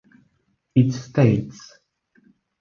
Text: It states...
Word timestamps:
It 0.73 0.93
states... 0.93 1.59